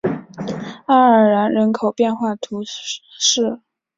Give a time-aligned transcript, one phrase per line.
[0.87, 3.61] 阿尔然人口变化图示